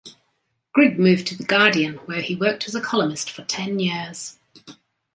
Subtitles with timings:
[0.73, 4.39] Grigg moved to "The Guardian", where he worked as a columnist for ten years.